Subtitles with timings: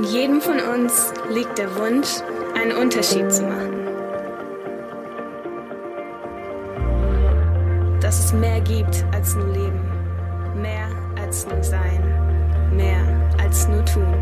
[0.00, 2.08] In jedem von uns liegt der Wunsch,
[2.54, 3.86] einen Unterschied zu machen.
[8.00, 9.82] Dass es mehr gibt als nur Leben,
[10.56, 10.88] mehr
[11.22, 12.02] als nur Sein,
[12.74, 13.02] mehr
[13.42, 14.14] als nur Tun.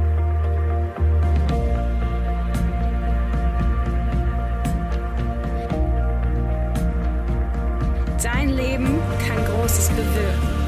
[8.20, 10.58] Dein Leben kann Großes bewirken.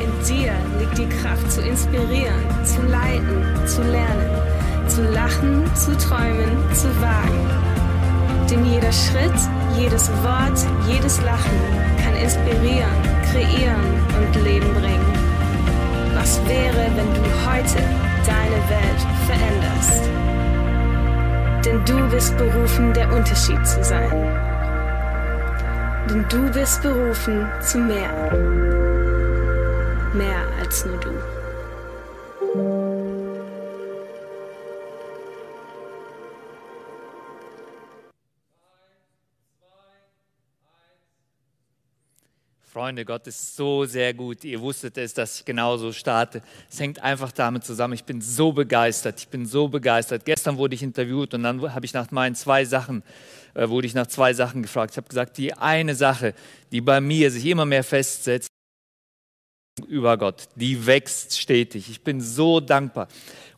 [0.00, 4.59] In dir liegt die Kraft zu inspirieren, zu leiten, zu lernen,
[4.90, 7.48] zu lachen, zu träumen, zu wagen.
[8.50, 9.38] Denn jeder Schritt,
[9.78, 10.58] jedes Wort,
[10.88, 11.60] jedes Lachen
[12.02, 12.90] kann inspirieren,
[13.30, 13.84] kreieren
[14.18, 15.12] und Leben bringen.
[16.14, 17.78] Was wäre, wenn du heute
[18.26, 20.10] deine Welt veränderst?
[21.64, 24.10] Denn du bist berufen, der Unterschied zu sein.
[26.08, 28.10] Denn du bist berufen zu mehr.
[30.14, 31.39] Mehr als nur du.
[42.72, 44.44] Freunde, Gott ist so sehr gut.
[44.44, 46.40] Ihr wusstet es, dass ich genauso starte.
[46.70, 47.94] Es hängt einfach damit zusammen.
[47.94, 49.18] Ich bin so begeistert.
[49.18, 50.24] Ich bin so begeistert.
[50.24, 53.02] Gestern wurde ich interviewt und dann habe ich nach meinen zwei Sachen,
[53.54, 54.92] äh, wurde ich nach zwei Sachen gefragt.
[54.92, 56.32] Ich habe gesagt, die eine Sache,
[56.70, 58.46] die bei mir sich immer mehr festsetzt,
[59.90, 61.90] über Gott, die wächst stetig.
[61.90, 63.08] Ich bin so dankbar.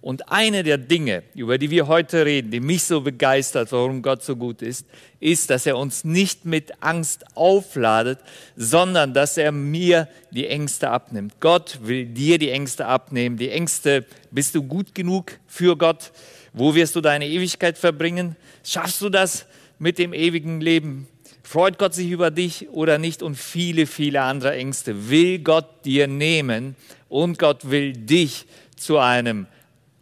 [0.01, 4.25] Und eine der Dinge, über die wir heute reden, die mich so begeistert, warum Gott
[4.25, 4.87] so gut ist,
[5.21, 8.19] ist, dass er uns nicht mit Angst aufladet,
[8.57, 11.35] sondern dass er mir die Ängste abnimmt.
[11.39, 13.37] Gott will dir die Ängste abnehmen.
[13.37, 16.11] Die Ängste, bist du gut genug für Gott?
[16.53, 18.35] Wo wirst du deine Ewigkeit verbringen?
[18.65, 19.47] Schaffst du das
[19.79, 21.07] mit dem ewigen Leben?
[21.53, 23.23] Freut Gott sich über dich oder nicht?
[23.23, 26.77] Und viele, viele andere Ängste will Gott dir nehmen
[27.11, 29.47] und Gott will dich zu einem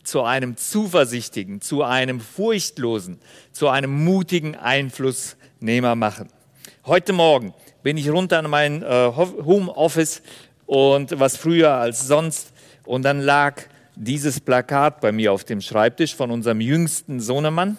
[0.05, 3.19] zu einem zuversichtigen, zu einem furchtlosen,
[3.51, 6.29] zu einem mutigen Einflussnehmer machen.
[6.87, 7.53] Heute Morgen
[7.83, 10.23] bin ich runter an mein äh, Homeoffice
[10.67, 12.53] und was früher als sonst
[12.85, 13.61] und dann lag
[13.97, 17.77] dieses Plakat bei mir auf dem Schreibtisch von unserem jüngsten Sohnemann,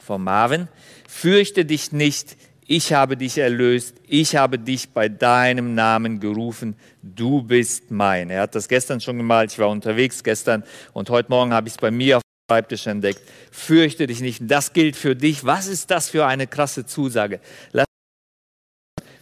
[0.00, 0.68] von Marvin.
[1.08, 7.42] Fürchte dich nicht, ich habe dich erlöst, ich habe dich bei deinem Namen gerufen, du
[7.42, 8.30] bist mein.
[8.30, 11.74] Er hat das gestern schon gemalt, ich war unterwegs gestern und heute Morgen habe ich
[11.74, 13.20] es bei mir auf dem Schreibtisch entdeckt.
[13.50, 15.44] Fürchte dich nicht, das gilt für dich.
[15.44, 17.40] Was ist das für eine krasse Zusage?
[17.72, 17.86] Lass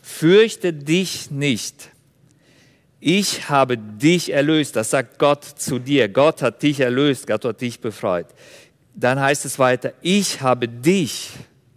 [0.02, 1.90] Fürchte dich nicht.
[3.00, 4.76] Ich habe dich erlöst.
[4.76, 6.08] Das sagt Gott zu dir.
[6.08, 7.26] Gott hat dich erlöst.
[7.26, 8.28] Gott hat dich befreit.
[8.94, 11.32] Dann heißt es weiter, ich habe dich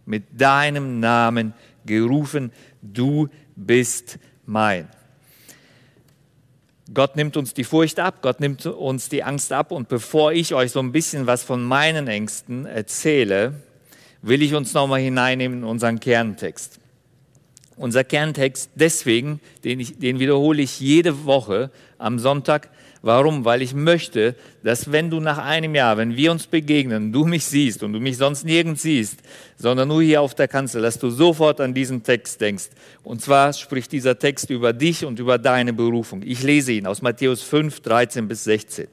[0.07, 1.53] mit deinem Namen
[1.85, 2.51] gerufen,
[2.81, 4.87] du bist mein.
[6.93, 10.53] Gott nimmt uns die Furcht ab, Gott nimmt uns die Angst ab und bevor ich
[10.53, 13.53] euch so ein bisschen was von meinen Ängsten erzähle,
[14.21, 16.79] will ich uns nochmal hineinnehmen in unseren Kerntext.
[17.75, 22.69] Unser Kerntext deswegen, den, ich, den wiederhole ich jede Woche am Sonntag,
[23.01, 23.45] Warum?
[23.45, 27.45] Weil ich möchte, dass wenn du nach einem Jahr, wenn wir uns begegnen, du mich
[27.45, 29.19] siehst und du mich sonst nirgends siehst,
[29.57, 32.69] sondern nur hier auf der Kanzel, dass du sofort an diesen Text denkst.
[33.03, 36.21] Und zwar spricht dieser Text über dich und über deine Berufung.
[36.23, 38.87] Ich lese ihn aus Matthäus 5, 13 bis 16.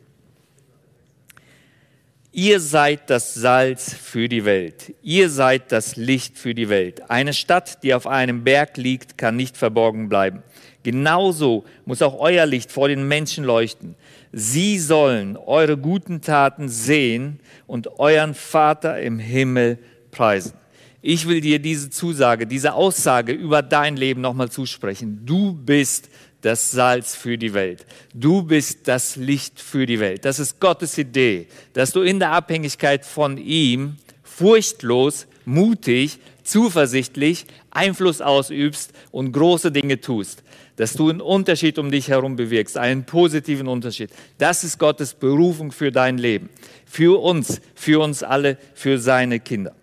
[2.36, 4.92] Ihr seid das Salz für die Welt.
[5.02, 7.08] Ihr seid das Licht für die Welt.
[7.08, 10.42] Eine Stadt, die auf einem Berg liegt, kann nicht verborgen bleiben.
[10.84, 13.96] Genauso muss auch euer Licht vor den Menschen leuchten.
[14.32, 19.78] Sie sollen eure guten Taten sehen und euren Vater im Himmel
[20.10, 20.52] preisen.
[21.00, 25.22] Ich will dir diese Zusage, diese Aussage über dein Leben nochmal zusprechen.
[25.24, 26.10] Du bist
[26.42, 27.86] das Salz für die Welt.
[28.12, 30.26] Du bist das Licht für die Welt.
[30.26, 38.20] Das ist Gottes Idee, dass du in der Abhängigkeit von ihm furchtlos, mutig, zuversichtlich Einfluss
[38.20, 40.43] ausübst und große Dinge tust
[40.76, 44.10] dass du einen Unterschied um dich herum bewirkst, einen positiven Unterschied.
[44.38, 46.50] Das ist Gottes Berufung für dein Leben,
[46.84, 49.74] für uns, für uns alle, für seine Kinder.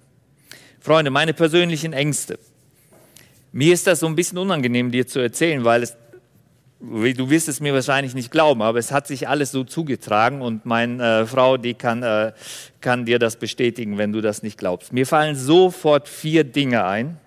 [0.80, 2.40] Freunde, meine persönlichen Ängste.
[3.52, 5.96] Mir ist das so ein bisschen unangenehm, dir zu erzählen, weil es,
[6.80, 10.66] du wirst es mir wahrscheinlich nicht glauben, aber es hat sich alles so zugetragen und
[10.66, 12.34] meine äh, Frau, die kann, äh,
[12.80, 14.92] kann dir das bestätigen, wenn du das nicht glaubst.
[14.92, 17.18] Mir fallen sofort vier Dinge ein,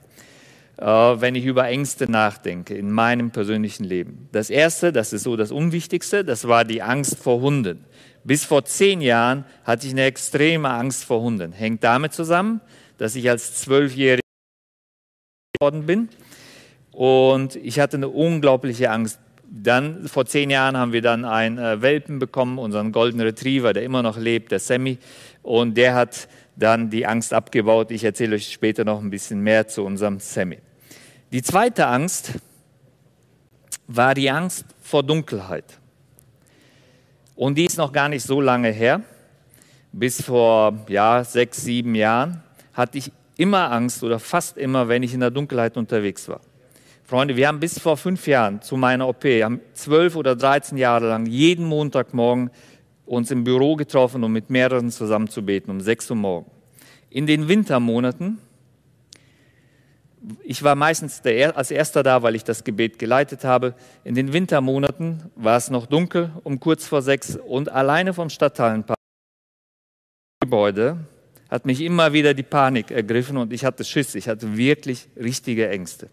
[0.76, 4.29] wenn ich über Ängste nachdenke in meinem persönlichen Leben.
[4.32, 7.85] Das erste, das ist so das Unwichtigste, das war die Angst vor Hunden.
[8.25, 11.53] Bis vor zehn Jahren hatte ich eine extreme Angst vor Hunden.
[11.53, 12.61] Hängt damit zusammen,
[12.99, 14.21] dass ich als Zwölfjähriger
[15.59, 16.09] geworden bin
[16.91, 19.19] und ich hatte eine unglaubliche Angst
[19.56, 23.85] dann vor zehn Jahren haben wir dann einen äh, Welpen bekommen, unseren Golden Retriever, der
[23.85, 24.99] immer noch lebt, der Sammy.
[25.43, 27.91] Und der hat dann die Angst abgebaut.
[27.91, 30.59] Ich erzähle euch später noch ein bisschen mehr zu unserem Sammy.
[31.33, 32.33] Die zweite Angst
[33.87, 35.79] war die Angst vor Dunkelheit.
[37.35, 39.03] Und die ist noch gar nicht so lange her.
[39.93, 42.43] Bis vor ja, sechs, sieben Jahren
[42.73, 46.41] hatte ich immer Angst oder fast immer, wenn ich in der Dunkelheit unterwegs war.
[47.05, 51.09] Freunde, wir haben bis vor fünf Jahren zu meiner OP, haben zwölf oder dreizehn Jahre
[51.09, 52.51] lang jeden Montagmorgen
[53.06, 56.51] uns im Büro getroffen, um mit mehreren zusammen zu beten, um sechs Uhr morgen.
[57.11, 58.39] In den Wintermonaten,
[60.43, 63.75] ich war meistens der, als erster da, weil ich das Gebet geleitet habe.
[64.05, 68.99] In den Wintermonaten war es noch dunkel, um kurz vor sechs und alleine vom Stadthallenpark
[70.41, 70.99] Gebäude
[71.51, 75.69] hat mich immer wieder die Panik ergriffen und ich hatte Schiss, ich hatte wirklich richtige
[75.69, 76.11] Ängste.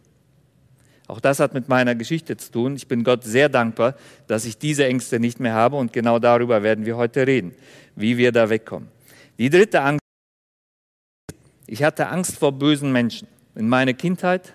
[1.11, 2.77] Auch das hat mit meiner Geschichte zu tun.
[2.77, 3.95] Ich bin Gott sehr dankbar,
[4.27, 7.53] dass ich diese Ängste nicht mehr habe und genau darüber werden wir heute reden,
[7.97, 8.87] wie wir da wegkommen.
[9.37, 9.99] Die dritte Angst,
[11.67, 14.53] ich hatte Angst vor bösen Menschen in meiner Kindheit,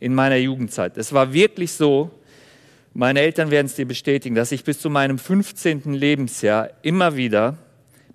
[0.00, 0.98] in meiner Jugendzeit.
[0.98, 2.10] Es war wirklich so,
[2.92, 5.92] meine Eltern werden es dir bestätigen, dass ich bis zu meinem 15.
[5.92, 7.58] Lebensjahr immer wieder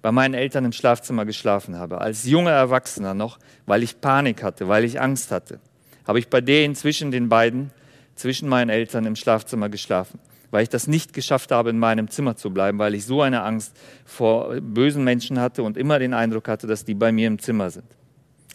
[0.02, 4.68] bei meinen Eltern im Schlafzimmer geschlafen habe, als junger Erwachsener noch, weil ich Panik hatte,
[4.68, 5.62] weil ich Angst hatte.
[6.08, 7.72] Habe ich bei denen zwischen den beiden,
[8.16, 10.20] zwischen meinen Eltern im Schlafzimmer geschlafen,
[10.52, 13.44] weil ich das nicht geschafft habe, in meinem Zimmer zu bleiben, weil ich so eine
[13.44, 13.76] Angst
[14.06, 17.70] vor bösen Menschen hatte und immer den Eindruck hatte, dass die bei mir im Zimmer
[17.70, 17.86] sind.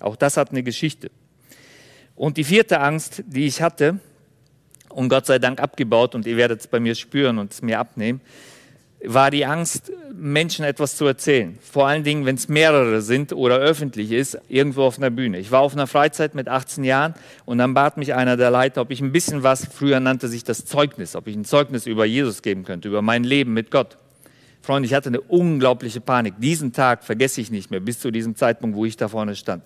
[0.00, 1.10] Auch das hat eine Geschichte.
[2.14, 3.98] Und die vierte Angst, die ich hatte,
[4.88, 7.78] und Gott sei Dank abgebaut, und ihr werdet es bei mir spüren und es mir
[7.78, 8.20] abnehmen,
[9.04, 11.58] war die Angst, Menschen etwas zu erzählen.
[11.62, 15.38] Vor allen Dingen, wenn es mehrere sind oder öffentlich ist, irgendwo auf einer Bühne.
[15.38, 17.14] Ich war auf einer Freizeit mit 18 Jahren
[17.46, 20.44] und dann bat mich einer der Leiter, ob ich ein bisschen was, früher nannte sich
[20.44, 23.96] das Zeugnis, ob ich ein Zeugnis über Jesus geben könnte, über mein Leben mit Gott.
[24.62, 26.34] Freunde, ich hatte eine unglaubliche Panik.
[26.38, 29.64] Diesen Tag vergesse ich nicht mehr, bis zu diesem Zeitpunkt, wo ich da vorne stand.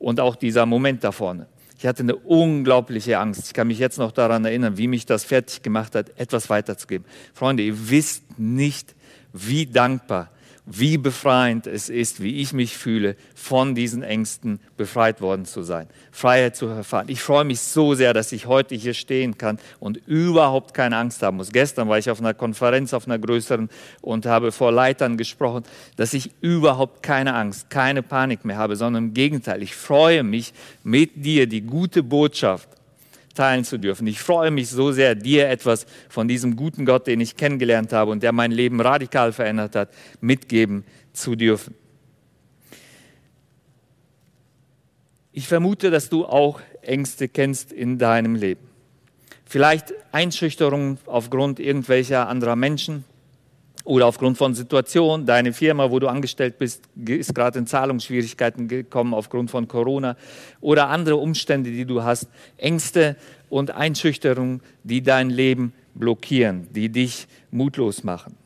[0.00, 1.46] Und auch dieser Moment da vorne.
[1.82, 3.48] Ich hatte eine unglaubliche Angst.
[3.48, 7.04] Ich kann mich jetzt noch daran erinnern, wie mich das fertig gemacht hat, etwas weiterzugeben.
[7.34, 8.94] Freunde, ihr wisst nicht,
[9.32, 10.30] wie dankbar
[10.64, 15.88] wie befreiend es ist, wie ich mich fühle, von diesen Ängsten befreit worden zu sein,
[16.12, 17.06] Freiheit zu erfahren.
[17.08, 21.22] Ich freue mich so sehr, dass ich heute hier stehen kann und überhaupt keine Angst
[21.22, 21.50] haben muss.
[21.50, 23.70] Gestern war ich auf einer Konferenz, auf einer größeren
[24.02, 25.64] und habe vor Leitern gesprochen,
[25.96, 30.52] dass ich überhaupt keine Angst, keine Panik mehr habe, sondern im Gegenteil, ich freue mich
[30.84, 32.68] mit dir die gute Botschaft
[33.34, 34.06] teilen zu dürfen.
[34.06, 38.10] Ich freue mich so sehr, dir etwas von diesem guten Gott, den ich kennengelernt habe
[38.10, 39.90] und der mein Leben radikal verändert hat,
[40.20, 41.74] mitgeben zu dürfen.
[45.32, 48.68] Ich vermute, dass du auch Ängste kennst in deinem Leben.
[49.46, 53.04] Vielleicht Einschüchterungen aufgrund irgendwelcher anderer Menschen,
[53.84, 59.14] oder aufgrund von Situationen, deine Firma, wo du angestellt bist, ist gerade in Zahlungsschwierigkeiten gekommen
[59.14, 60.16] aufgrund von Corona
[60.60, 63.16] oder andere Umstände, die du hast, Ängste
[63.48, 68.36] und Einschüchterungen, die dein Leben blockieren, die dich mutlos machen.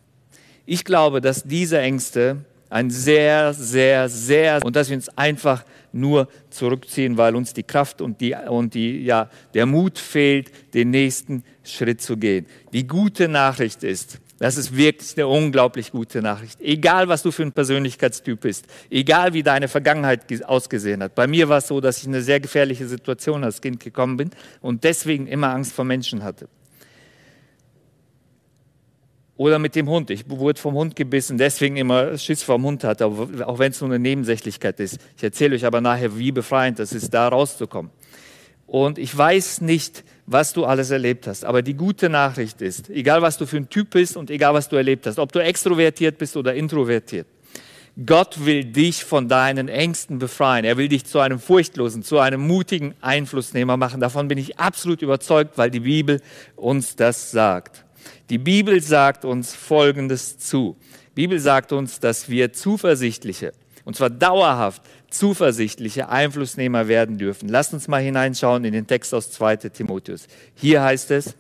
[0.65, 6.29] Ich glaube, dass diese Ängste ein sehr, sehr, sehr und dass wir uns einfach nur
[6.50, 11.44] zurückziehen, weil uns die Kraft und, die, und die, ja, der Mut fehlt, den nächsten
[11.62, 12.47] Schritt zu gehen.
[12.73, 16.60] Die gute Nachricht ist, das ist wirklich eine unglaublich gute Nachricht.
[16.60, 21.15] Egal, was du für ein Persönlichkeitstyp bist, egal wie deine Vergangenheit ausgesehen hat.
[21.15, 24.19] Bei mir war es so, dass ich in eine sehr gefährliche Situation als Kind gekommen
[24.19, 26.49] bin und deswegen immer Angst vor Menschen hatte.
[29.39, 30.10] Oder mit dem Hund.
[30.10, 33.91] Ich wurde vom Hund gebissen, deswegen immer Schiss vom Hund hatte, auch wenn es nur
[33.91, 34.99] eine Nebensächlichkeit ist.
[35.17, 37.91] Ich erzähle euch aber nachher, wie befreiend das ist, da rauszukommen.
[38.67, 41.45] Und ich weiß nicht, was du alles erlebt hast.
[41.45, 44.69] Aber die gute Nachricht ist, egal was du für ein Typ bist und egal was
[44.69, 47.27] du erlebt hast, ob du extrovertiert bist oder introvertiert,
[48.05, 50.67] Gott will dich von deinen Ängsten befreien.
[50.67, 54.03] Er will dich zu einem furchtlosen, zu einem mutigen Einflussnehmer machen.
[54.03, 56.21] Davon bin ich absolut überzeugt, weil die Bibel
[56.56, 57.87] uns das sagt.
[58.29, 60.77] Die Bibel sagt uns Folgendes zu.
[61.13, 63.53] Die Bibel sagt uns, dass wir zuversichtliche,
[63.87, 64.83] und zwar dauerhaft
[65.19, 67.49] zuversichtliche Einflussnehmer werden dürfen.
[67.49, 70.27] Lasst uns mal hineinschauen in den Text aus 2 Timotheus.
[70.55, 71.35] Hier heißt es,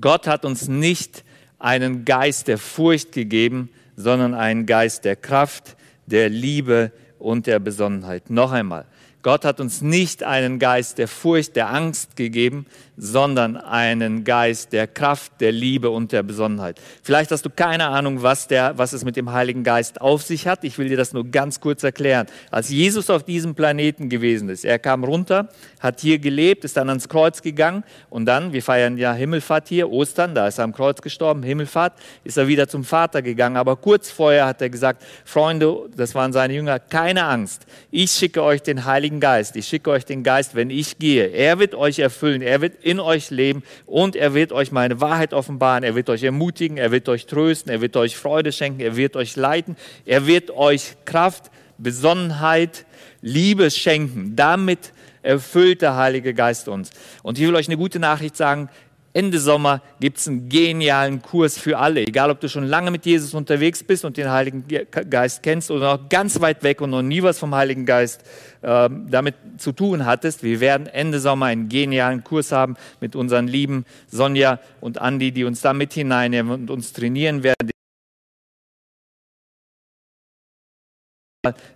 [0.00, 1.24] Gott hat uns nicht
[1.58, 8.30] einen Geist der Furcht gegeben, sondern einen Geist der Kraft, der Liebe und der Besonnenheit.
[8.30, 8.86] Noch einmal,
[9.28, 12.64] Gott hat uns nicht einen Geist der Furcht, der Angst gegeben,
[12.96, 16.80] sondern einen Geist der Kraft, der Liebe und der Besonnenheit.
[17.02, 20.48] Vielleicht hast du keine Ahnung, was, der, was es mit dem Heiligen Geist auf sich
[20.48, 20.64] hat.
[20.64, 22.26] Ich will dir das nur ganz kurz erklären.
[22.50, 26.88] Als Jesus auf diesem Planeten gewesen ist, er kam runter, hat hier gelebt, ist dann
[26.88, 30.72] ans Kreuz gegangen und dann, wir feiern ja Himmelfahrt hier, Ostern, da ist er am
[30.72, 31.92] Kreuz gestorben, Himmelfahrt,
[32.24, 33.58] ist er wieder zum Vater gegangen.
[33.58, 37.66] Aber kurz vorher hat er gesagt, Freunde, das waren seine Jünger, keine Angst.
[37.92, 39.56] Ich schicke euch den Heiligen Geist.
[39.56, 41.26] Ich schicke euch den Geist, wenn ich gehe.
[41.26, 42.42] Er wird euch erfüllen.
[42.42, 46.22] Er wird in euch leben und er wird euch meine Wahrheit offenbaren, er wird euch
[46.22, 50.26] ermutigen, er wird euch trösten, er wird euch Freude schenken, er wird euch leiten, er
[50.26, 52.84] wird euch Kraft, Besonnenheit,
[53.20, 54.36] Liebe schenken.
[54.36, 56.90] Damit erfüllt der Heilige Geist uns.
[57.22, 58.68] Und ich will euch eine gute Nachricht sagen,
[59.12, 62.06] Ende Sommer gibt es einen genialen Kurs für alle.
[62.06, 64.64] Egal, ob du schon lange mit Jesus unterwegs bist und den Heiligen
[65.10, 68.22] Geist kennst oder noch ganz weit weg und noch nie was vom Heiligen Geist
[68.62, 70.42] äh, damit zu tun hattest.
[70.42, 75.44] Wir werden Ende Sommer einen genialen Kurs haben mit unseren lieben Sonja und Andi, die
[75.44, 77.70] uns da mit hineinnehmen und uns trainieren werden.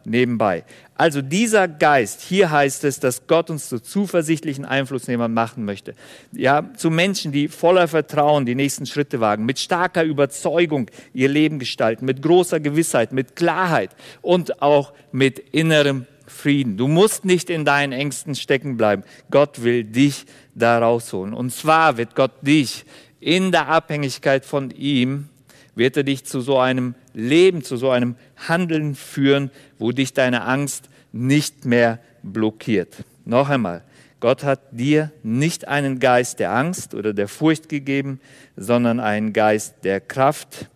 [0.04, 0.64] Nebenbei.
[0.97, 5.95] Also dieser Geist, hier heißt es, dass Gott uns zu zuversichtlichen Einflussnehmern machen möchte.
[6.33, 11.61] Ja, zu Menschen, die voller Vertrauen die nächsten Schritte wagen, mit starker Überzeugung ihr Leben
[11.61, 13.90] gestalten, mit großer Gewissheit, mit Klarheit
[14.21, 16.76] und auch mit innerem Frieden.
[16.76, 19.04] Du musst nicht in deinen Ängsten stecken bleiben.
[19.31, 20.25] Gott will dich
[20.57, 21.35] da rausholen.
[21.35, 22.85] Und zwar wird Gott dich
[23.21, 25.28] in der Abhängigkeit von ihm
[25.74, 30.42] wird er dich zu so einem Leben, zu so einem Handeln führen, wo dich deine
[30.42, 33.04] Angst nicht mehr blockiert.
[33.24, 33.82] Noch einmal,
[34.20, 38.20] Gott hat dir nicht einen Geist der Angst oder der Furcht gegeben,
[38.56, 40.68] sondern einen Geist der Kraft,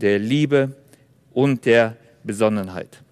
[0.00, 0.74] der Liebe
[1.32, 3.02] und der Besonnenheit.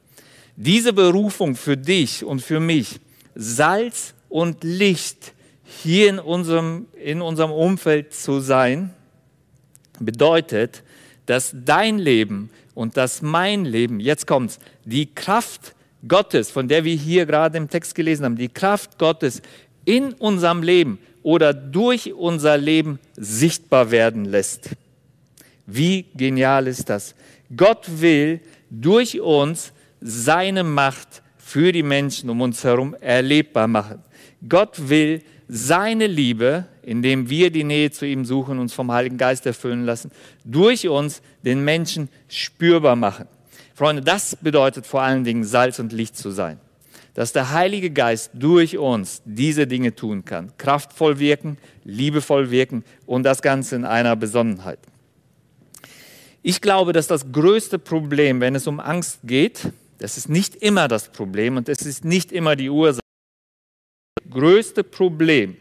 [0.57, 3.01] Diese Berufung für dich und für mich,
[3.35, 8.95] Salz und Licht hier in unserem, in unserem Umfeld zu sein,
[10.01, 10.83] bedeutet,
[11.27, 15.75] dass dein Leben und dass mein Leben, jetzt kommt's, die Kraft
[16.07, 19.43] Gottes, von der wir hier gerade im Text gelesen haben, die Kraft Gottes
[19.85, 24.71] in unserem Leben oder durch unser Leben sichtbar werden lässt.
[25.67, 27.15] Wie genial ist das?
[27.57, 28.41] Gott will
[28.71, 34.03] durch uns seine Macht für die Menschen um uns herum erlebbar machen.
[34.49, 39.47] Gott will seine Liebe, indem wir die Nähe zu ihm suchen, uns vom Heiligen Geist
[39.47, 40.11] erfüllen lassen,
[40.45, 43.29] durch uns den Menschen spürbar machen.
[43.75, 46.59] Freunde, das bedeutet vor allen Dingen Salz und Licht zu sein.
[47.15, 50.53] Dass der Heilige Geist durch uns diese Dinge tun kann.
[50.59, 54.81] Kraftvoll wirken, liebevoll wirken und das Ganze in einer Besonnenheit.
[56.43, 60.89] Ich glaube, dass das größte Problem, wenn es um Angst geht, das ist nicht immer
[60.89, 63.01] das Problem und es ist nicht immer die Ursache
[64.31, 65.57] größte Problem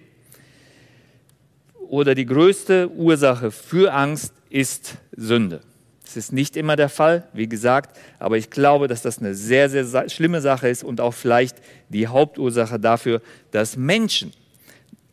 [1.88, 5.62] oder die größte Ursache für Angst ist Sünde.
[6.04, 9.70] Das ist nicht immer der Fall, wie gesagt, aber ich glaube, dass das eine sehr,
[9.70, 11.58] sehr schlimme Sache ist und auch vielleicht
[11.90, 14.34] die Hauptursache dafür, dass Menschen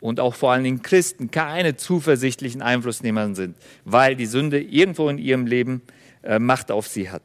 [0.00, 5.18] und auch vor allen Dingen Christen keine zuversichtlichen Einflussnehmer sind, weil die Sünde irgendwo in
[5.18, 5.82] ihrem Leben
[6.22, 7.22] äh, Macht auf sie hat.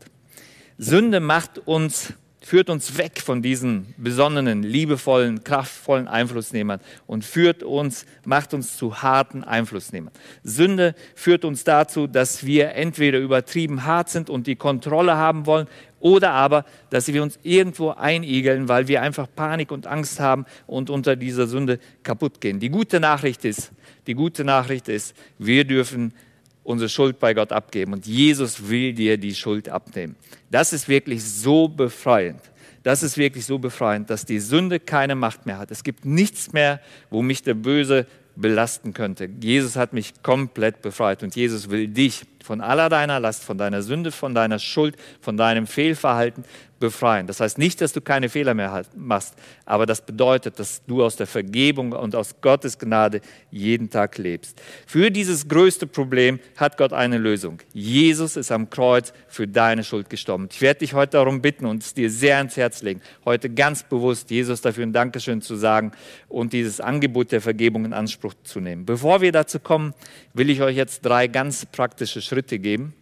[0.77, 2.13] Sünde macht uns
[2.47, 9.01] führt uns weg von diesen besonnenen, liebevollen, kraftvollen Einflussnehmern und führt uns, macht uns zu
[9.01, 10.13] harten Einflussnehmern.
[10.43, 15.67] Sünde führt uns dazu, dass wir entweder übertrieben hart sind und die Kontrolle haben wollen
[15.99, 20.89] oder aber, dass wir uns irgendwo einigeln, weil wir einfach Panik und Angst haben und
[20.89, 22.61] unter dieser Sünde kaputt gehen.
[22.61, 23.73] Die gute Nachricht ist,
[24.05, 26.13] die gute Nachricht ist, wir dürfen
[26.67, 30.17] unsere Schuld bei Gott abgeben und Jesus will dir die Schuld abnehmen.
[30.51, 32.41] Das ist wirklich so befreiend.
[32.83, 35.71] Das ist wirklich so befreiend, dass die Sünde keine Macht mehr hat.
[35.71, 38.05] Es gibt nichts mehr, wo mich der Böse
[38.35, 39.29] belasten könnte.
[39.41, 43.81] Jesus hat mich komplett befreit und Jesus will dich von aller deiner Last, von deiner
[43.81, 46.43] Sünde, von deiner Schuld, von deinem Fehlverhalten
[46.79, 47.27] befreien.
[47.27, 51.15] Das heißt nicht, dass du keine Fehler mehr machst, aber das bedeutet, dass du aus
[51.15, 54.61] der Vergebung und aus Gottes Gnade jeden Tag lebst.
[54.85, 57.59] Für dieses größte Problem hat Gott eine Lösung.
[57.73, 60.47] Jesus ist am Kreuz für deine Schuld gestorben.
[60.51, 63.83] Ich werde dich heute darum bitten und es dir sehr ans Herz legen, heute ganz
[63.83, 65.91] bewusst Jesus dafür ein Dankeschön zu sagen
[66.27, 68.85] und dieses Angebot der Vergebung in Anspruch zu nehmen.
[68.85, 69.93] Bevor wir dazu kommen,
[70.33, 72.93] will ich euch jetzt drei ganz praktische Schritte geben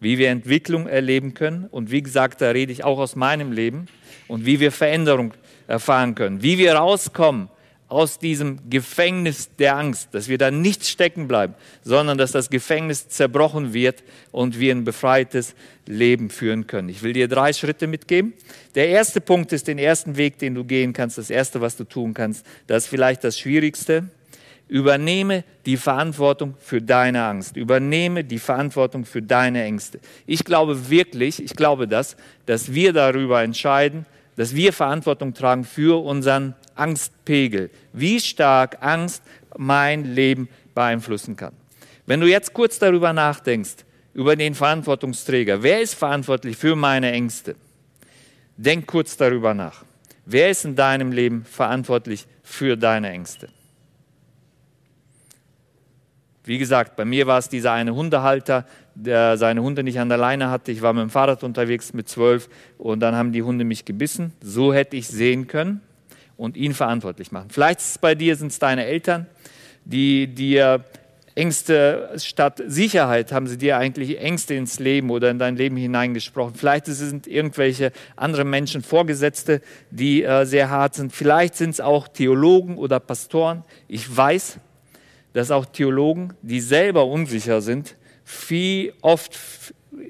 [0.00, 1.66] wie wir Entwicklung erleben können.
[1.70, 3.86] Und wie gesagt, da rede ich auch aus meinem Leben
[4.28, 5.34] und wie wir Veränderung
[5.68, 7.48] erfahren können, wie wir rauskommen
[7.90, 13.08] aus diesem Gefängnis der Angst, dass wir da nicht stecken bleiben, sondern dass das Gefängnis
[13.08, 16.88] zerbrochen wird und wir ein befreites Leben führen können.
[16.88, 18.32] Ich will dir drei Schritte mitgeben.
[18.76, 21.82] Der erste Punkt ist den ersten Weg, den du gehen kannst, das erste, was du
[21.82, 22.46] tun kannst.
[22.68, 24.08] Das ist vielleicht das Schwierigste.
[24.70, 27.56] Übernehme die Verantwortung für deine Angst.
[27.56, 29.98] Übernehme die Verantwortung für deine Ängste.
[30.26, 36.04] Ich glaube wirklich, ich glaube das, dass wir darüber entscheiden, dass wir Verantwortung tragen für
[36.04, 39.24] unseren Angstpegel, wie stark Angst
[39.58, 41.52] mein Leben beeinflussen kann.
[42.06, 43.84] Wenn du jetzt kurz darüber nachdenkst,
[44.14, 47.56] über den Verantwortungsträger, wer ist verantwortlich für meine Ängste?
[48.56, 49.84] Denk kurz darüber nach.
[50.26, 53.48] Wer ist in deinem Leben verantwortlich für deine Ängste?
[56.50, 58.66] Wie gesagt, bei mir war es dieser eine Hundehalter,
[58.96, 60.72] der seine Hunde nicht an der Leine hatte.
[60.72, 64.32] Ich war mit dem Fahrrad unterwegs mit zwölf und dann haben die Hunde mich gebissen.
[64.42, 65.80] So hätte ich sehen können
[66.36, 67.50] und ihn verantwortlich machen.
[67.50, 69.26] Vielleicht ist es bei dir, sind es deine Eltern,
[69.84, 70.84] die dir
[71.36, 76.56] Ängste statt Sicherheit haben sie dir eigentlich Ängste ins Leben oder in dein Leben hineingesprochen.
[76.56, 81.12] Vielleicht sind es irgendwelche andere Menschen, Vorgesetzte, die äh, sehr hart sind.
[81.12, 83.62] Vielleicht sind es auch Theologen oder Pastoren.
[83.86, 84.58] Ich weiß,
[85.32, 89.38] dass auch Theologen, die selber unsicher sind, viel oft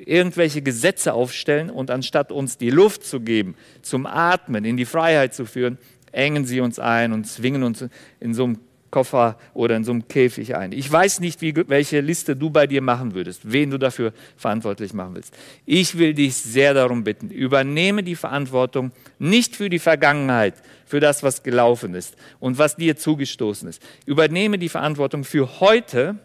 [0.05, 5.35] irgendwelche Gesetze aufstellen und anstatt uns die Luft zu geben, zum Atmen, in die Freiheit
[5.35, 5.79] zu führen,
[6.13, 7.85] engen sie uns ein und zwingen uns
[8.19, 8.59] in so einem
[8.91, 10.73] Koffer oder in so einem Käfig ein.
[10.73, 14.93] Ich weiß nicht, wie, welche Liste du bei dir machen würdest, wen du dafür verantwortlich
[14.93, 15.37] machen willst.
[15.67, 20.55] Ich will dich sehr darum bitten, übernehme die Verantwortung nicht für die Vergangenheit,
[20.87, 23.83] für das, was gelaufen ist und was dir zugestoßen ist.
[24.07, 26.17] Übernehme die Verantwortung für heute,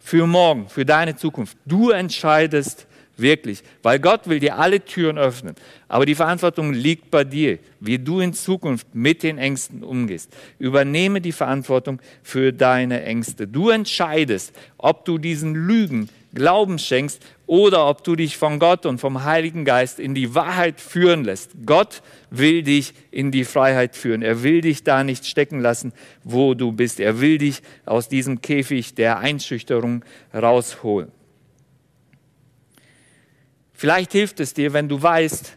[0.00, 1.56] für morgen, für deine Zukunft.
[1.66, 3.62] Du entscheidest, Wirklich.
[3.82, 5.54] Weil Gott will dir alle Türen öffnen.
[5.88, 10.32] Aber die Verantwortung liegt bei dir, wie du in Zukunft mit den Ängsten umgehst.
[10.58, 13.46] Übernehme die Verantwortung für deine Ängste.
[13.46, 18.98] Du entscheidest, ob du diesen Lügen Glauben schenkst oder ob du dich von Gott und
[18.98, 21.52] vom Heiligen Geist in die Wahrheit führen lässt.
[21.64, 24.22] Gott will dich in die Freiheit führen.
[24.22, 25.92] Er will dich da nicht stecken lassen,
[26.24, 26.98] wo du bist.
[26.98, 30.04] Er will dich aus diesem Käfig der Einschüchterung
[30.34, 31.12] rausholen.
[33.74, 35.56] Vielleicht hilft es dir, wenn du weißt,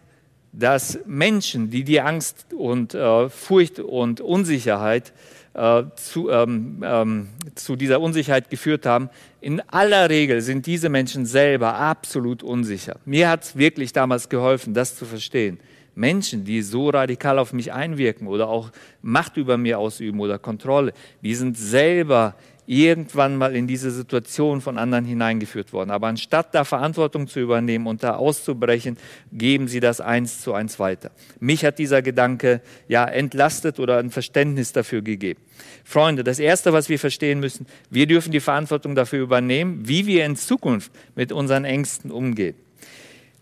[0.51, 5.13] dass Menschen, die dir Angst und äh, Furcht und Unsicherheit
[5.53, 9.09] äh, zu, ähm, ähm, zu dieser Unsicherheit geführt haben,
[9.39, 12.99] in aller Regel sind diese Menschen selber absolut unsicher.
[13.05, 15.59] Mir hat es wirklich damals geholfen, das zu verstehen.
[15.93, 20.93] Menschen, die so radikal auf mich einwirken oder auch Macht über mir ausüben oder Kontrolle,
[21.21, 22.35] die sind selber
[22.67, 25.89] irgendwann mal in diese Situation von anderen hineingeführt worden.
[25.89, 28.97] Aber anstatt da Verantwortung zu übernehmen und da auszubrechen,
[29.31, 31.11] geben sie das eins zu eins weiter.
[31.39, 35.39] Mich hat dieser Gedanke ja entlastet oder ein Verständnis dafür gegeben.
[35.85, 40.25] Freunde, das Erste, was wir verstehen müssen, wir dürfen die Verantwortung dafür übernehmen, wie wir
[40.25, 42.55] in Zukunft mit unseren Ängsten umgehen.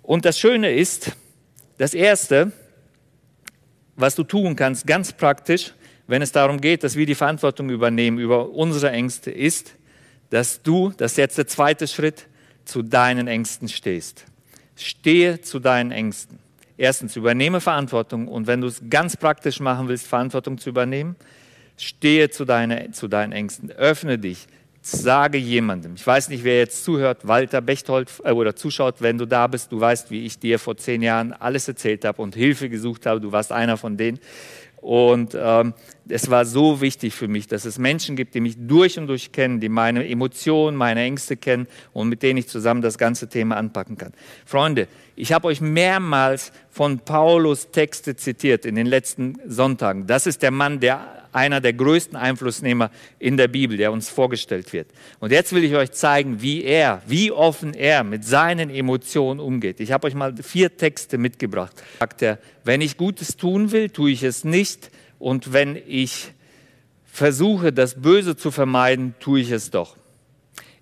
[0.03, 1.13] Und das Schöne ist,
[1.79, 2.51] das Erste,
[3.95, 5.73] was du tun kannst, ganz praktisch,
[6.07, 9.75] wenn es darum geht, dass wir die Verantwortung übernehmen über unsere Ängste, ist,
[10.29, 12.27] dass du, das ist jetzt der zweite Schritt,
[12.65, 14.25] zu deinen Ängsten stehst.
[14.75, 16.39] Stehe zu deinen Ängsten.
[16.77, 21.15] Erstens, übernehme Verantwortung und wenn du es ganz praktisch machen willst, Verantwortung zu übernehmen,
[21.77, 23.71] stehe zu, deine, zu deinen Ängsten.
[23.71, 24.47] Öffne dich.
[24.81, 25.95] Sage jemandem.
[25.95, 29.71] Ich weiß nicht, wer jetzt zuhört, Walter Bechtold äh, oder zuschaut, wenn du da bist.
[29.71, 33.19] Du weißt, wie ich dir vor zehn Jahren alles erzählt habe und Hilfe gesucht habe.
[33.19, 34.19] Du warst einer von denen.
[34.85, 35.73] Und ähm,
[36.07, 39.31] es war so wichtig für mich, dass es Menschen gibt, die mich durch und durch
[39.31, 43.57] kennen, die meine Emotionen, meine Ängste kennen und mit denen ich zusammen das ganze Thema
[43.57, 44.13] anpacken kann.
[44.45, 50.05] Freunde, ich habe euch mehrmals von Paulus Texte zitiert in den letzten Sonntagen.
[50.05, 54.71] Das ist der Mann, der einer der größten Einflussnehmer in der Bibel, der uns vorgestellt
[54.71, 54.87] wird.
[55.19, 59.81] Und jetzt will ich euch zeigen, wie er, wie offen er mit seinen Emotionen umgeht.
[59.81, 61.73] Ich habe euch mal vier Texte mitgebracht.
[61.99, 64.89] Sagt er, wenn ich Gutes tun will, tue ich es nicht.
[65.19, 66.31] Und wenn ich
[67.05, 69.97] versuche, das Böse zu vermeiden, tue ich es doch.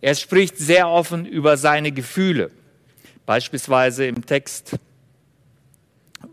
[0.02, 2.52] Er spricht sehr offen über seine Gefühle.
[3.26, 4.76] Beispielsweise im Text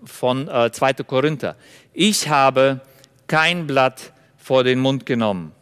[0.04, 0.92] von äh, 2.
[1.04, 1.56] Korinther.
[1.94, 2.83] Ich habe
[3.31, 5.53] kein Blatt vor den Mund genommen.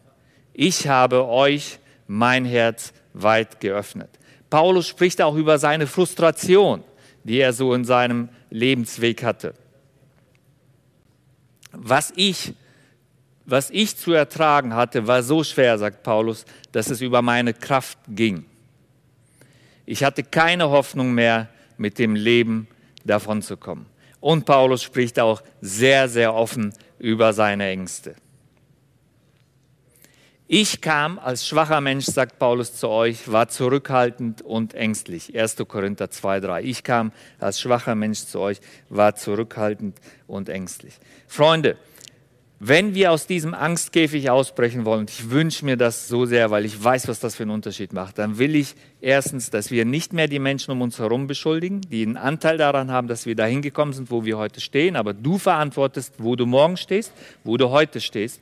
[0.55, 4.09] Ich habe euch mein Herz weit geöffnet.
[4.49, 6.83] Paulus spricht auch über seine Frustration,
[7.25, 9.53] die er so in seinem Lebensweg hatte.
[11.73, 12.55] Was ich,
[13.45, 17.99] was ich zu ertragen hatte, war so schwer, sagt Paulus, dass es über meine Kraft
[18.09, 18.47] ging.
[19.85, 22.67] Ich hatte keine Hoffnung mehr, mit dem Leben
[23.05, 23.85] davonzukommen.
[24.21, 28.15] Und Paulus spricht auch sehr, sehr offen über seine Ängste.
[30.51, 35.39] Ich kam als schwacher Mensch, sagt Paulus zu euch, war zurückhaltend und ängstlich.
[35.39, 35.57] 1.
[35.69, 36.63] Korinther 2,3.
[36.63, 40.95] Ich kam als schwacher Mensch zu euch, war zurückhaltend und ängstlich.
[41.27, 41.77] Freunde,
[42.61, 46.65] wenn wir aus diesem Angstkäfig ausbrechen wollen, und ich wünsche mir das so sehr, weil
[46.65, 50.13] ich weiß, was das für einen Unterschied macht, dann will ich erstens, dass wir nicht
[50.13, 53.63] mehr die Menschen um uns herum beschuldigen, die einen Anteil daran haben, dass wir dahin
[53.63, 57.13] gekommen sind, wo wir heute stehen, aber du verantwortest, wo du morgen stehst,
[57.45, 58.41] wo du heute stehst.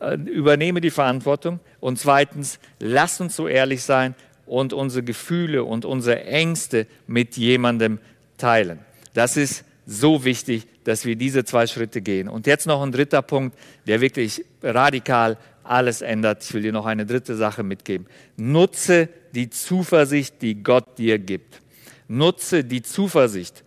[0.00, 1.60] Äh, übernehme die Verantwortung.
[1.80, 4.14] Und zweitens, lass uns so ehrlich sein
[4.46, 7.98] und unsere Gefühle und unsere Ängste mit jemandem
[8.38, 8.78] teilen.
[9.14, 12.28] Das ist so wichtig, dass wir diese zwei Schritte gehen.
[12.28, 16.44] Und jetzt noch ein dritter Punkt, der wirklich radikal alles ändert.
[16.44, 18.06] Ich will dir noch eine dritte Sache mitgeben.
[18.36, 21.60] Nutze die Zuversicht, die Gott dir gibt.
[22.08, 23.64] Nutze die Zuversicht,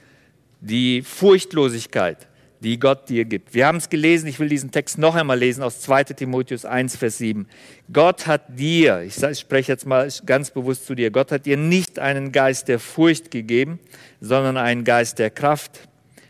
[0.62, 2.30] die Furchtlosigkeit,
[2.62, 3.54] die Gott dir gibt.
[3.54, 6.96] Wir haben es gelesen, ich will diesen Text noch einmal lesen aus 2 Timotheus 1,
[6.96, 7.48] Vers 7.
[7.92, 12.00] Gott hat dir, ich spreche jetzt mal ganz bewusst zu dir, Gott hat dir nicht
[12.00, 13.80] einen Geist der Furcht gegeben,
[14.22, 15.89] sondern einen Geist der Kraft,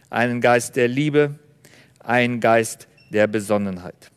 [0.09, 1.35] einen Geist der Liebe,
[1.99, 4.11] einen Geist der Besonnenheit.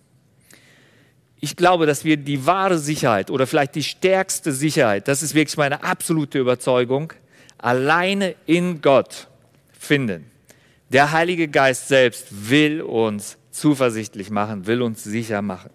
[1.41, 5.57] Ich glaube, dass wir die wahre Sicherheit oder vielleicht die stärkste Sicherheit, das ist wirklich
[5.57, 7.13] meine absolute Überzeugung,
[7.59, 9.29] alleine in Gott
[9.73, 10.31] finden.
[10.91, 15.71] Der Heilige Geist selbst will uns zuversichtlich machen, will uns sicher machen.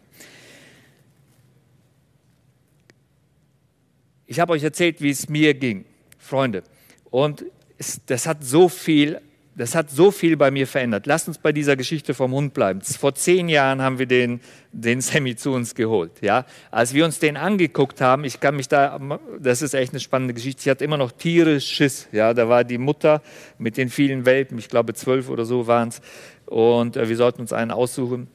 [4.26, 5.86] Ich habe euch erzählt, wie es mir ging,
[6.18, 6.64] Freunde.
[7.06, 7.46] Und
[7.78, 9.22] es, das hat so viel
[9.58, 11.08] das hat so viel bei mir verändert.
[11.08, 12.80] Lasst uns bei dieser Geschichte vom Hund bleiben.
[12.82, 14.40] Vor zehn Jahren haben wir den,
[14.72, 16.12] den Sammy zu uns geholt.
[16.22, 16.46] Ja?
[16.70, 19.00] Als wir uns den angeguckt haben, ich kann mich da,
[19.40, 22.08] das ist echt eine spannende Geschichte, sie hat immer noch Tiere Schiss.
[22.12, 22.36] Ja?
[22.36, 23.24] Da war die Mutter
[23.58, 26.02] mit den vielen Welpen, ich glaube zwölf oder so waren es,
[26.46, 28.28] und äh, wir sollten uns einen aussuchen.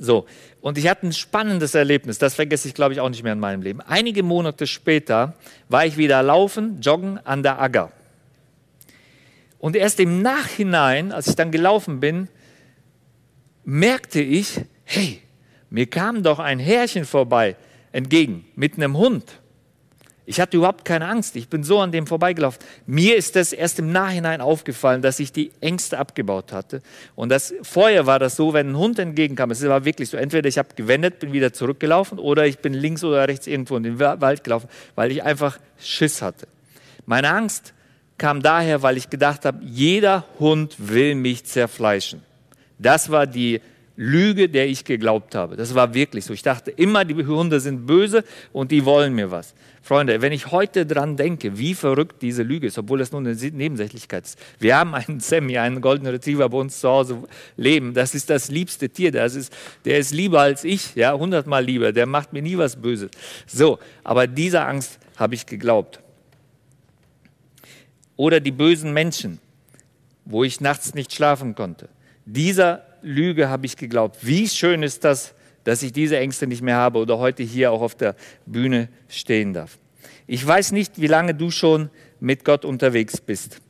[0.00, 0.26] So,
[0.60, 3.40] und ich hatte ein spannendes Erlebnis, das vergesse ich, glaube ich, auch nicht mehr in
[3.40, 3.80] meinem Leben.
[3.80, 5.34] Einige Monate später
[5.68, 7.92] war ich wieder laufen, joggen an der Agger.
[9.58, 12.28] Und erst im Nachhinein, als ich dann gelaufen bin,
[13.64, 15.20] merkte ich, hey,
[15.70, 17.56] mir kam doch ein Härchen vorbei,
[17.92, 19.24] entgegen, mit einem Hund.
[20.28, 21.36] Ich hatte überhaupt keine Angst.
[21.36, 22.62] Ich bin so an dem vorbeigelaufen.
[22.86, 26.82] Mir ist das erst im Nachhinein aufgefallen, dass ich die Ängste abgebaut hatte.
[27.14, 30.46] Und das, vorher war das so, wenn ein Hund entgegenkam, es war wirklich so, entweder
[30.46, 33.98] ich habe gewendet, bin wieder zurückgelaufen oder ich bin links oder rechts irgendwo in den
[33.98, 36.46] Wald gelaufen, weil ich einfach Schiss hatte.
[37.06, 37.72] Meine Angst
[38.18, 42.22] kam daher, weil ich gedacht habe, jeder Hund will mich zerfleischen.
[42.78, 43.60] Das war die
[43.96, 45.56] Lüge, der ich geglaubt habe.
[45.56, 46.32] Das war wirklich so.
[46.32, 49.54] Ich dachte immer, die Hunde sind böse und die wollen mir was.
[49.82, 53.34] Freunde, wenn ich heute dran denke, wie verrückt diese Lüge ist, obwohl das nur eine
[53.34, 54.38] Nebensächlichkeit ist.
[54.60, 57.24] Wir haben einen Sammy, einen Golden Retriever bei uns zu Hause
[57.56, 57.92] leben.
[57.92, 59.10] Das ist das liebste Tier.
[59.10, 59.52] Das ist,
[59.84, 61.92] der ist lieber als ich, ja, hundertmal lieber.
[61.92, 63.10] Der macht mir nie was Böses.
[63.46, 66.00] So, aber dieser Angst habe ich geglaubt
[68.18, 69.38] oder die bösen Menschen,
[70.26, 71.88] wo ich nachts nicht schlafen konnte.
[72.26, 74.18] Dieser Lüge habe ich geglaubt.
[74.20, 77.80] Wie schön ist das, dass ich diese Ängste nicht mehr habe oder heute hier auch
[77.80, 79.78] auf der Bühne stehen darf.
[80.26, 83.60] Ich weiß nicht, wie lange du schon mit Gott unterwegs bist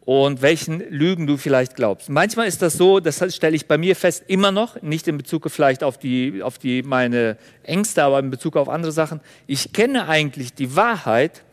[0.00, 2.08] und welchen Lügen du vielleicht glaubst.
[2.08, 5.48] Manchmal ist das so, das stelle ich bei mir fest, immer noch, nicht in Bezug
[5.50, 9.20] vielleicht auf, die, auf die, meine Ängste, aber in Bezug auf andere Sachen.
[9.46, 11.44] Ich kenne eigentlich die Wahrheit,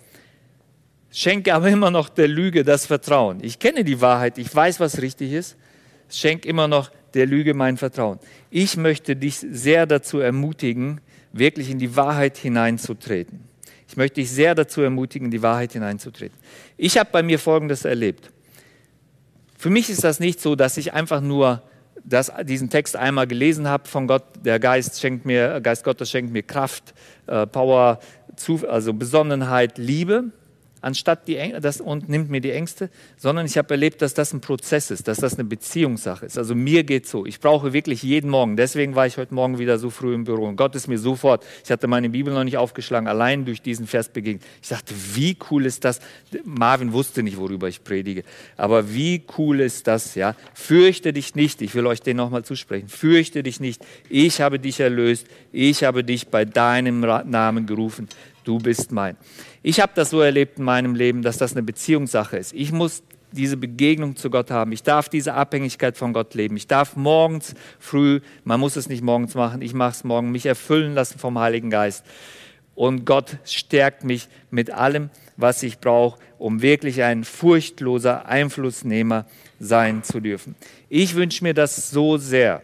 [1.12, 3.40] schenke aber immer noch der Lüge das Vertrauen.
[3.42, 5.58] Ich kenne die Wahrheit, ich weiß, was richtig ist,
[6.10, 8.20] schenke immer noch der Lüge mein Vertrauen.
[8.50, 13.42] Ich möchte dich sehr dazu ermutigen, wirklich in die Wahrheit hineinzutreten.
[13.88, 16.38] Ich möchte dich sehr dazu ermutigen, in die Wahrheit hineinzutreten.
[16.78, 18.32] Ich habe bei mir Folgendes erlebt.
[19.58, 21.64] Für mich ist das nicht so, dass ich einfach nur
[22.06, 26.32] das, diesen Text einmal gelesen habe von Gott, der Geist schenkt mir, Geist Gottes schenkt
[26.32, 26.94] mir Kraft,
[27.28, 28.00] äh, Power,
[28.68, 30.32] also Besonnenheit, Liebe,
[30.82, 34.34] anstatt die Ängste, das und nimmt mir die Ängste, sondern ich habe erlebt, dass das
[34.34, 36.38] ein Prozess ist, dass das eine Beziehungssache ist.
[36.38, 37.26] Also mir geht so.
[37.26, 38.56] Ich brauche wirklich jeden Morgen.
[38.56, 40.48] Deswegen war ich heute Morgen wieder so früh im Büro.
[40.48, 43.88] Und Gott ist mir sofort, ich hatte meine Bibel noch nicht aufgeschlagen, allein durch diesen
[43.88, 44.44] Vers begegnet.
[44.62, 46.00] Ich dachte, wie cool ist das?
[46.44, 48.24] Marvin wusste nicht, worüber ich predige.
[48.58, 50.36] Aber wie cool ist das, ja?
[50.54, 51.62] Fürchte dich nicht.
[51.62, 52.88] Ich will euch den nochmal zusprechen.
[52.90, 53.86] Fürchte dich nicht.
[54.10, 55.28] Ich habe dich erlöst.
[55.52, 58.08] Ich habe dich bei deinem Namen gerufen
[58.50, 59.16] du bist mein.
[59.62, 62.54] Ich habe das so erlebt in meinem Leben, dass das eine Beziehungssache ist.
[62.54, 64.72] Ich muss diese Begegnung zu Gott haben.
[64.72, 66.58] Ich darf diese Abhängigkeit von Gott leben.
[66.58, 70.46] Ich darf morgens früh, man muss es nicht morgens machen, ich mache es morgen, mich
[70.46, 72.06] erfüllen lassen vom Heiligen Geist.
[72.74, 79.26] Und Gott stärkt mich mit allem, was ich brauche, um wirklich ein furchtloser Einflussnehmer
[79.60, 80.56] sein zu dürfen.
[80.88, 82.62] Ich wünsche mir das so sehr,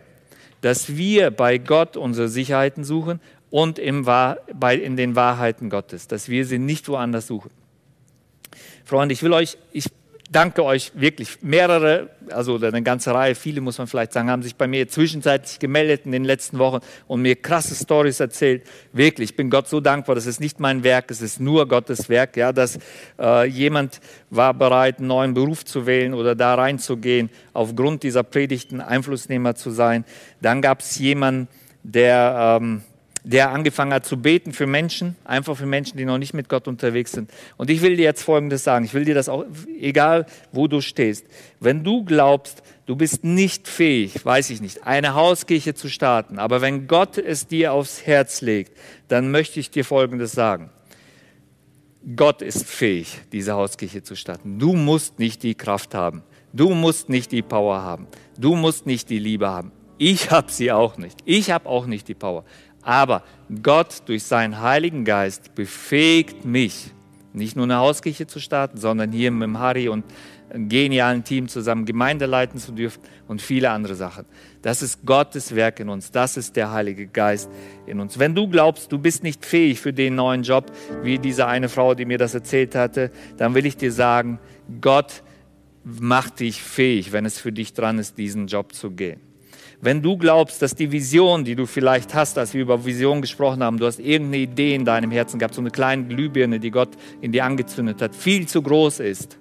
[0.62, 3.20] dass wir bei Gott unsere Sicherheiten suchen
[3.56, 7.52] und im, bei, in den Wahrheiten Gottes, dass wir sie nicht woanders suchen.
[8.84, 9.86] Freunde, ich will euch, ich
[10.30, 11.42] danke euch wirklich.
[11.42, 15.60] Mehrere, also eine ganze Reihe, viele muss man vielleicht sagen, haben sich bei mir zwischenzeitlich
[15.60, 18.64] gemeldet in den letzten Wochen und mir krasse Stories erzählt.
[18.92, 20.16] Wirklich, ich bin Gott so dankbar.
[20.16, 22.36] Das ist nicht mein Werk, es ist nur Gottes Werk.
[22.36, 22.78] Ja, dass
[23.18, 28.82] äh, jemand war bereit, einen neuen Beruf zu wählen oder da reinzugehen, aufgrund dieser Predigten
[28.82, 30.04] Einflussnehmer zu sein.
[30.42, 31.48] Dann gab es jemanden,
[31.84, 32.82] der ähm,
[33.26, 36.68] der angefangen hat zu beten für Menschen, einfach für Menschen, die noch nicht mit Gott
[36.68, 37.32] unterwegs sind.
[37.58, 39.46] Und ich will dir jetzt Folgendes sagen, ich will dir das auch,
[39.80, 41.26] egal wo du stehst,
[41.60, 46.62] wenn du glaubst, du bist nicht fähig, weiß ich nicht, eine Hauskirche zu starten, aber
[46.62, 50.70] wenn Gott es dir aufs Herz legt, dann möchte ich dir Folgendes sagen.
[52.16, 54.60] Gott ist fähig, diese Hauskirche zu starten.
[54.60, 56.22] Du musst nicht die Kraft haben.
[56.54, 58.06] Du musst nicht die Power haben.
[58.38, 59.72] Du musst nicht die Liebe haben.
[59.98, 61.18] Ich habe sie auch nicht.
[61.26, 62.44] Ich habe auch nicht die Power.
[62.86, 63.24] Aber
[63.64, 66.92] Gott durch seinen Heiligen Geist befähigt mich,
[67.34, 70.06] nicht nur eine Hauskirche zu starten, sondern hier mit dem Harry und
[70.52, 74.26] einem genialen Team zusammen Gemeinde leiten zu dürfen und viele andere Sachen.
[74.62, 76.12] Das ist Gottes Werk in uns.
[76.12, 77.50] Das ist der Heilige Geist
[77.88, 78.20] in uns.
[78.20, 80.72] Wenn du glaubst, du bist nicht fähig für den neuen Job,
[81.02, 84.40] wie diese eine Frau, die mir das erzählt hatte, dann will ich dir sagen,
[84.80, 85.24] Gott
[85.84, 89.25] macht dich fähig, wenn es für dich dran ist, diesen Job zu gehen.
[89.86, 93.62] Wenn du glaubst, dass die Vision, die du vielleicht hast, als wir über Vision gesprochen
[93.62, 96.90] haben, du hast irgendeine Idee in deinem Herzen gehabt, so eine kleine Glühbirne, die Gott
[97.22, 99.38] in dir angezündet hat, viel zu groß ist,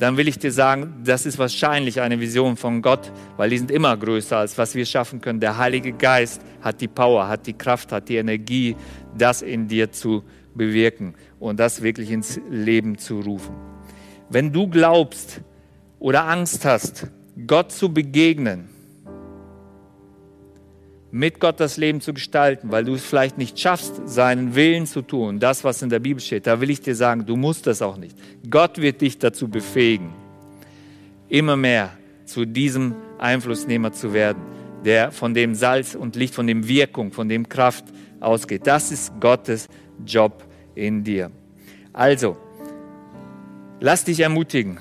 [0.00, 3.70] dann will ich dir sagen, das ist wahrscheinlich eine Vision von Gott, weil die sind
[3.70, 5.38] immer größer als was wir schaffen können.
[5.38, 8.74] Der Heilige Geist hat die Power, hat die Kraft, hat die Energie,
[9.16, 13.54] das in dir zu bewirken und das wirklich ins Leben zu rufen.
[14.30, 15.42] Wenn du glaubst
[16.00, 17.06] oder Angst hast,
[17.46, 18.69] Gott zu begegnen,
[21.12, 25.02] mit Gott das Leben zu gestalten, weil du es vielleicht nicht schaffst, seinen Willen zu
[25.02, 27.82] tun, das, was in der Bibel steht, da will ich dir sagen, du musst das
[27.82, 28.16] auch nicht.
[28.48, 30.12] Gott wird dich dazu befähigen,
[31.28, 31.90] immer mehr
[32.24, 34.42] zu diesem Einflussnehmer zu werden,
[34.84, 37.84] der von dem Salz und Licht, von dem Wirkung, von dem Kraft
[38.20, 38.66] ausgeht.
[38.66, 39.68] Das ist Gottes
[40.06, 40.44] Job
[40.74, 41.30] in dir.
[41.92, 42.36] Also,
[43.80, 44.78] lass dich ermutigen,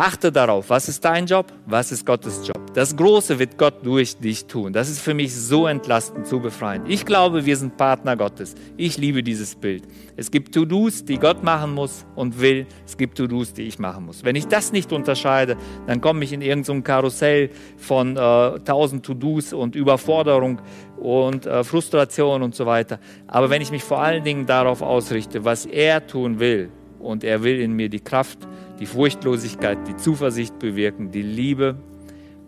[0.00, 2.72] Achte darauf, was ist dein Job, was ist Gottes Job.
[2.72, 4.72] Das Große wird Gott durch dich tun.
[4.72, 6.88] Das ist für mich so entlastend, so befreiend.
[6.88, 8.54] Ich glaube, wir sind Partner Gottes.
[8.76, 9.82] Ich liebe dieses Bild.
[10.16, 12.68] Es gibt To-Dos, die Gott machen muss und will.
[12.86, 14.22] Es gibt To-Dos, die ich machen muss.
[14.22, 15.56] Wenn ich das nicht unterscheide,
[15.88, 20.60] dann komme ich in irgendein so Karussell von äh, tausend To-Dos und Überforderung
[20.96, 23.00] und äh, Frustration und so weiter.
[23.26, 27.42] Aber wenn ich mich vor allen Dingen darauf ausrichte, was er tun will, und er
[27.42, 28.38] will in mir die Kraft,
[28.80, 31.76] die Furchtlosigkeit, die Zuversicht bewirken, die Liebe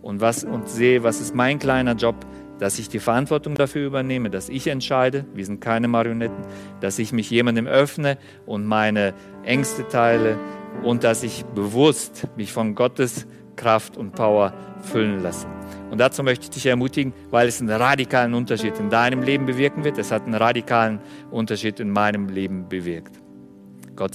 [0.02, 2.16] und, was, und sehe, was ist mein kleiner Job,
[2.58, 6.44] dass ich die Verantwortung dafür übernehme, dass ich entscheide, wir sind keine Marionetten,
[6.80, 9.14] dass ich mich jemandem öffne und meine
[9.44, 10.38] Ängste teile
[10.82, 15.46] und dass ich bewusst mich von Gottes Kraft und Power füllen lasse.
[15.90, 19.84] Und dazu möchte ich dich ermutigen, weil es einen radikalen Unterschied in deinem Leben bewirken
[19.84, 19.98] wird.
[19.98, 23.19] Es hat einen radikalen Unterschied in meinem Leben bewirkt.